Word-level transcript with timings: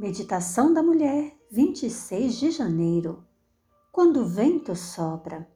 Meditação 0.00 0.72
da 0.72 0.82
Mulher, 0.82 1.36
26 1.50 2.36
de 2.36 2.50
janeiro. 2.50 3.22
Quando 3.92 4.20
o 4.22 4.24
vento 4.24 4.74
sopra. 4.74 5.46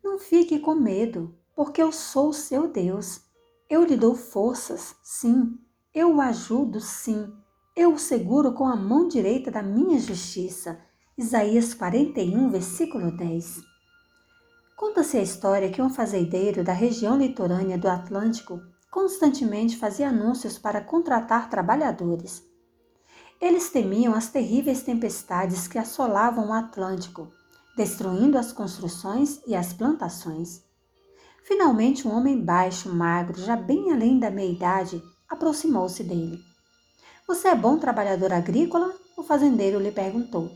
Não 0.00 0.16
fique 0.16 0.60
com 0.60 0.76
medo, 0.76 1.36
porque 1.56 1.82
eu 1.82 1.90
sou 1.90 2.32
seu 2.32 2.68
Deus. 2.68 3.20
Eu 3.68 3.82
lhe 3.82 3.96
dou 3.96 4.14
forças, 4.14 4.94
sim. 5.02 5.58
Eu 5.92 6.14
o 6.14 6.20
ajudo, 6.20 6.80
sim. 6.80 7.32
Eu 7.74 7.94
o 7.94 7.98
seguro 7.98 8.52
com 8.52 8.64
a 8.64 8.76
mão 8.76 9.08
direita 9.08 9.50
da 9.50 9.60
minha 9.60 9.98
justiça. 9.98 10.78
Isaías 11.18 11.74
41, 11.74 12.50
versículo 12.50 13.10
10. 13.10 13.60
Conta-se 14.76 15.16
a 15.16 15.22
história 15.22 15.68
que 15.68 15.82
um 15.82 15.90
fazendeiro 15.90 16.62
da 16.62 16.72
região 16.72 17.18
litorânea 17.18 17.76
do 17.76 17.88
Atlântico 17.88 18.62
constantemente 18.88 19.76
fazia 19.76 20.10
anúncios 20.10 20.56
para 20.56 20.80
contratar 20.80 21.50
trabalhadores. 21.50 22.47
Eles 23.40 23.70
temiam 23.70 24.14
as 24.14 24.28
terríveis 24.28 24.82
tempestades 24.82 25.68
que 25.68 25.78
assolavam 25.78 26.48
o 26.48 26.52
Atlântico, 26.52 27.32
destruindo 27.76 28.36
as 28.36 28.52
construções 28.52 29.40
e 29.46 29.54
as 29.54 29.72
plantações. 29.72 30.64
Finalmente, 31.44 32.06
um 32.06 32.10
homem 32.10 32.44
baixo, 32.44 32.92
magro, 32.92 33.40
já 33.40 33.54
bem 33.54 33.92
além 33.92 34.18
da 34.18 34.28
meia-idade, 34.28 35.00
aproximou-se 35.28 36.02
dele. 36.02 36.40
Você 37.28 37.46
é 37.46 37.54
bom 37.54 37.78
trabalhador 37.78 38.32
agrícola? 38.32 38.92
O 39.16 39.22
fazendeiro 39.22 39.78
lhe 39.78 39.92
perguntou. 39.92 40.50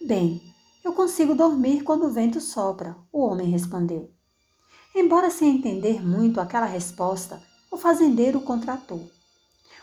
Bem, 0.00 0.40
eu 0.84 0.92
consigo 0.92 1.34
dormir 1.34 1.82
quando 1.82 2.06
o 2.06 2.12
vento 2.12 2.40
sopra, 2.40 2.96
o 3.12 3.20
homem 3.20 3.50
respondeu. 3.50 4.10
Embora 4.94 5.28
sem 5.28 5.56
entender 5.56 6.00
muito 6.00 6.40
aquela 6.40 6.66
resposta, 6.66 7.42
o 7.70 7.76
fazendeiro 7.76 8.38
o 8.38 8.42
contratou. 8.42 9.10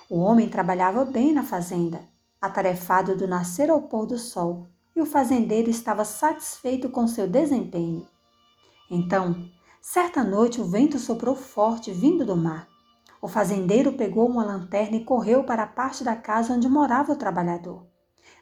O 0.10 0.20
homem 0.20 0.48
trabalhava 0.48 1.04
bem 1.04 1.34
na 1.34 1.44
fazenda, 1.44 2.02
atarefado 2.42 3.16
do 3.16 3.28
nascer 3.28 3.70
ao 3.70 3.82
pôr 3.82 4.06
do 4.06 4.18
sol, 4.18 4.68
e 4.96 5.02
o 5.02 5.06
fazendeiro 5.06 5.70
estava 5.70 6.06
satisfeito 6.06 6.90
com 6.90 7.08
seu 7.08 7.28
desempenho. 7.28 8.08
Então, 8.90 9.50
certa 9.82 10.24
noite 10.24 10.60
o 10.60 10.66
vento 10.66 10.98
soprou 11.00 11.36
forte 11.36 11.92
vindo 11.92 12.26
do 12.26 12.36
mar. 12.36 12.68
O 13.22 13.28
fazendeiro 13.28 13.94
pegou 13.94 14.28
uma 14.28 14.44
lanterna 14.44 14.98
e 14.98 15.04
correu 15.04 15.44
para 15.44 15.64
a 15.64 15.68
parte 15.68 16.04
da 16.04 16.16
casa 16.16 16.54
onde 16.54 16.70
morava 16.70 17.12
o 17.12 17.18
trabalhador. 17.18 17.86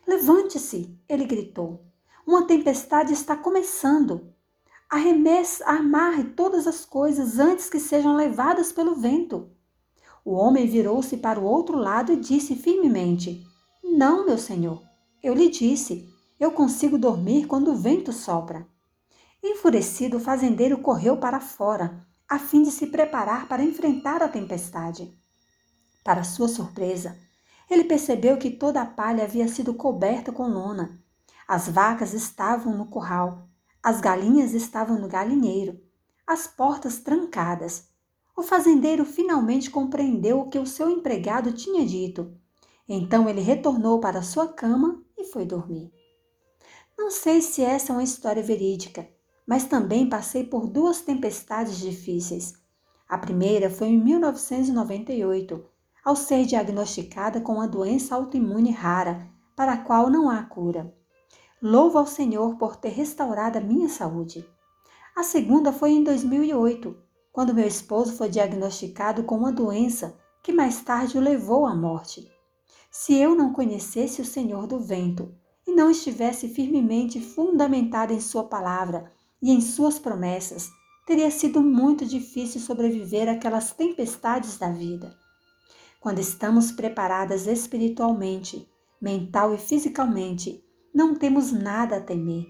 Levante-se! 0.08 0.98
ele 1.10 1.26
gritou. 1.26 1.84
Uma 2.26 2.46
tempestade 2.46 3.14
está 3.14 3.36
começando. 3.36 4.34
Arremesse, 4.90 5.64
amarre 5.64 6.24
todas 6.24 6.68
as 6.68 6.86
coisas 6.86 7.40
antes 7.40 7.70
que 7.70 7.80
sejam 7.80 8.16
levadas 8.16 8.72
pelo 8.72 8.96
vento. 8.96 9.50
O 10.24 10.34
homem 10.34 10.68
virou-se 10.68 11.18
para 11.18 11.40
o 11.40 11.44
outro 11.44 11.78
lado 11.78 12.14
e 12.14 12.18
disse 12.18 12.56
firmemente: 12.56 13.46
não, 13.84 14.26
meu 14.26 14.38
senhor. 14.38 14.84
Eu 15.24 15.34
lhe 15.34 15.50
disse, 15.50 16.08
eu 16.40 16.52
consigo 16.52 16.98
dormir 16.98 17.48
quando 17.48 17.72
o 17.72 17.76
vento 17.76 18.14
sopra. 18.14 18.68
Enfurecido, 19.44 20.18
o 20.18 20.20
fazendeiro 20.20 20.78
correu 20.80 21.18
para 21.18 21.40
fora, 21.40 22.06
a 22.30 22.38
fim 22.38 22.62
de 22.62 22.72
se 22.72 22.88
preparar 22.88 23.48
para 23.48 23.64
enfrentar 23.64 24.22
a 24.22 24.28
tempestade. 24.28 25.18
Para 26.04 26.24
sua 26.24 26.48
surpresa, 26.48 27.18
ele 27.70 27.84
percebeu 27.84 28.38
que 28.38 28.52
toda 28.52 28.82
a 28.82 28.86
palha 28.86 29.24
havia 29.24 29.48
sido 29.48 29.74
coberta 29.74 30.32
com 30.32 30.48
lona. 30.48 31.02
As 31.48 31.68
vacas 31.68 32.14
estavam 32.14 32.78
no 32.78 32.88
curral, 32.88 33.50
as 33.82 34.00
galinhas 34.00 34.54
estavam 34.54 35.00
no 35.00 35.08
galinheiro, 35.08 35.80
as 36.26 36.46
portas 36.46 37.00
trancadas. 37.00 37.90
O 38.36 38.44
fazendeiro 38.44 39.06
finalmente 39.06 39.72
compreendeu 39.72 40.42
o 40.42 40.50
que 40.50 40.60
o 40.60 40.68
seu 40.68 40.90
empregado 40.90 41.52
tinha 41.52 41.86
dito 41.86 42.38
então 42.88 43.28
ele 43.28 43.42
retornou 43.42 44.00
para 44.00 44.22
sua 44.22 44.48
cama 44.48 45.04
e 45.18 45.24
foi 45.26 45.46
dormir. 45.46 45.92
Não 46.98 47.12
sei 47.12 47.42
se 47.42 47.62
essa 47.62 47.92
é 47.92 47.96
uma 47.96 48.04
história 48.04 48.42
verídica, 48.42 49.08
mas 49.46 49.66
também 49.66 50.10
passei 50.10 50.44
por 50.44 50.68
duas 50.68 51.02
tempestades 51.02 51.78
difíceis. 51.78 52.54
A 53.08 53.18
primeira 53.18 53.70
foi 53.70 53.88
em 53.88 54.04
1998, 54.04 55.64
ao 56.04 56.16
ser 56.16 56.46
diagnosticada 56.46 57.40
com 57.40 57.54
uma 57.54 57.68
doença 57.68 58.16
autoimune 58.16 58.72
rara, 58.72 59.28
para 59.56 59.74
a 59.74 59.78
qual 59.78 60.10
não 60.10 60.30
há 60.30 60.44
cura. 60.44 60.94
Louvo 61.62 61.98
ao 61.98 62.06
Senhor 62.06 62.58
por 62.58 62.76
ter 62.76 62.90
restaurado 62.90 63.58
a 63.58 63.62
minha 63.62 63.90
saúde. 63.90 64.48
A 65.16 65.24
segunda 65.24 65.72
foi 65.74 65.92
em 65.92 66.04
2008, 66.04 66.96
quando 67.32 67.54
meu 67.54 67.68
esposo 67.68 68.14
foi 68.14 68.30
diagnosticado 68.30 69.24
com 69.24 69.38
uma 69.38 69.52
doença 69.52 70.18
que 70.44 70.52
mais 70.52 70.82
tarde 70.82 71.18
o 71.18 71.22
levou 71.22 71.66
à 71.66 71.76
morte. 71.76 72.37
Se 73.00 73.14
eu 73.14 73.36
não 73.36 73.54
conhecesse 73.54 74.24
o 74.24 74.26
Senhor 74.26 74.66
do 74.66 74.80
vento 74.80 75.32
e 75.68 75.72
não 75.72 75.92
estivesse 75.92 76.50
firmemente 76.50 77.22
fundamentada 77.22 78.12
em 78.12 78.20
Sua 78.20 78.46
palavra 78.46 79.12
e 79.40 79.52
em 79.52 79.62
Suas 79.62 80.00
promessas, 80.00 80.68
teria 81.06 81.30
sido 81.30 81.62
muito 81.62 82.08
difícil 82.08 82.60
sobreviver 82.60 83.30
àquelas 83.30 83.72
tempestades 83.72 84.58
da 84.58 84.72
vida. 84.72 85.16
Quando 86.02 86.18
estamos 86.18 86.72
preparadas 86.72 87.46
espiritualmente, 87.46 88.68
mental 89.00 89.54
e 89.54 89.60
fisicamente, 89.60 90.66
não 90.92 91.14
temos 91.14 91.52
nada 91.52 91.98
a 91.98 92.02
temer. 92.02 92.48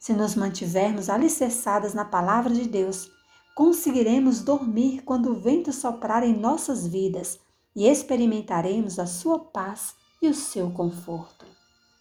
Se 0.00 0.12
nos 0.12 0.34
mantivermos 0.34 1.08
alicerçadas 1.08 1.94
na 1.94 2.04
palavra 2.04 2.52
de 2.52 2.68
Deus, 2.68 3.12
conseguiremos 3.54 4.42
dormir 4.42 5.02
quando 5.04 5.30
o 5.30 5.40
vento 5.40 5.72
soprar 5.72 6.24
em 6.24 6.36
nossas 6.36 6.84
vidas 6.84 7.38
e 7.74 7.86
experimentaremos 7.88 8.98
a 8.98 9.06
sua 9.06 9.38
paz 9.38 9.94
e 10.22 10.28
o 10.28 10.34
seu 10.34 10.70
conforto. 10.70 11.33